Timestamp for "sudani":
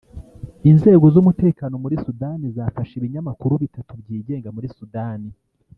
2.03-2.45, 4.77-5.29